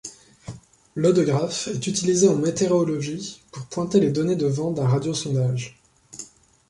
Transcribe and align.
L'hodographe 0.95 1.67
est 1.67 1.85
utilisé 1.85 2.27
en 2.27 2.35
météorologie 2.35 3.43
pour 3.51 3.67
pointer 3.67 3.99
les 3.99 4.09
données 4.09 4.35
de 4.35 4.47
vents 4.47 4.71
d'un 4.71 4.87
radiosondage. 4.87 5.79